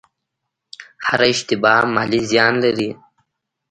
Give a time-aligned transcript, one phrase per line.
[1.07, 2.89] هره اشتباه مالي زیان لري.